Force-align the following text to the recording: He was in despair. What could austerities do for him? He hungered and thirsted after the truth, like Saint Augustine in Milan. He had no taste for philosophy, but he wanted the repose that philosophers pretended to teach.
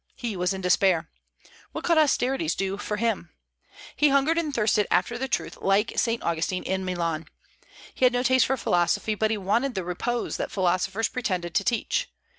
He 0.15 0.35
was 0.35 0.51
in 0.51 0.61
despair. 0.61 1.11
What 1.73 1.83
could 1.83 1.99
austerities 1.99 2.55
do 2.55 2.77
for 2.79 2.97
him? 2.97 3.29
He 3.95 4.09
hungered 4.09 4.35
and 4.39 4.51
thirsted 4.51 4.87
after 4.89 5.15
the 5.15 5.27
truth, 5.27 5.57
like 5.57 5.93
Saint 5.95 6.23
Augustine 6.23 6.63
in 6.63 6.83
Milan. 6.83 7.27
He 7.93 8.03
had 8.05 8.11
no 8.13 8.23
taste 8.23 8.47
for 8.47 8.57
philosophy, 8.57 9.13
but 9.13 9.29
he 9.29 9.37
wanted 9.37 9.75
the 9.75 9.83
repose 9.83 10.37
that 10.37 10.49
philosophers 10.49 11.07
pretended 11.07 11.53
to 11.53 11.63
teach. 11.63 12.09